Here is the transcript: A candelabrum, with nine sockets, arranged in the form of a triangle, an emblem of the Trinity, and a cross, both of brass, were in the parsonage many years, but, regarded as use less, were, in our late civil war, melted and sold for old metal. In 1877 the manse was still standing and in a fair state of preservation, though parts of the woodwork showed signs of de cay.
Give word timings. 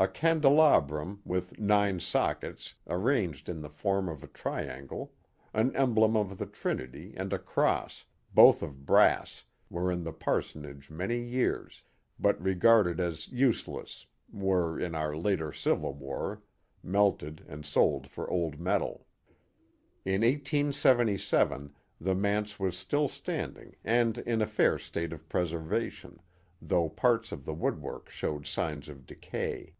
A 0.00 0.08
candelabrum, 0.08 1.22
with 1.24 1.58
nine 1.58 1.98
sockets, 1.98 2.74
arranged 2.88 3.48
in 3.48 3.62
the 3.62 3.70
form 3.70 4.08
of 4.10 4.22
a 4.22 4.26
triangle, 4.26 5.14
an 5.54 5.74
emblem 5.74 6.14
of 6.16 6.36
the 6.36 6.44
Trinity, 6.46 7.14
and 7.16 7.32
a 7.32 7.38
cross, 7.38 8.04
both 8.34 8.60
of 8.62 8.84
brass, 8.84 9.44
were 9.70 9.90
in 9.92 10.02
the 10.02 10.12
parsonage 10.12 10.90
many 10.90 11.22
years, 11.22 11.84
but, 12.18 12.42
regarded 12.42 13.00
as 13.00 13.28
use 13.28 13.66
less, 13.68 14.04
were, 14.30 14.78
in 14.78 14.94
our 14.96 15.16
late 15.16 15.40
civil 15.54 15.94
war, 15.94 16.42
melted 16.82 17.42
and 17.48 17.64
sold 17.64 18.06
for 18.10 18.28
old 18.28 18.58
metal. 18.60 19.06
In 20.04 20.20
1877 20.20 21.72
the 22.00 22.16
manse 22.16 22.58
was 22.58 22.76
still 22.76 23.08
standing 23.08 23.76
and 23.84 24.18
in 24.18 24.42
a 24.42 24.46
fair 24.46 24.76
state 24.76 25.12
of 25.14 25.28
preservation, 25.30 26.20
though 26.60 26.90
parts 26.90 27.30
of 27.32 27.46
the 27.46 27.54
woodwork 27.54 28.10
showed 28.10 28.44
signs 28.44 28.88
of 28.90 29.06
de 29.06 29.14
cay. 29.14 29.76